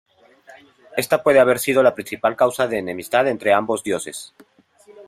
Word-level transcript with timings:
Esta 0.97 1.21
puede 1.21 1.39
haber 1.39 1.59
sido 1.59 1.83
la 1.83 1.93
principal 1.93 2.35
causa 2.35 2.65
de 2.65 2.77
la 2.77 2.79
enemistad 2.79 3.27
entre 3.27 3.53
ambos 3.53 3.83
dioses. 3.83 4.33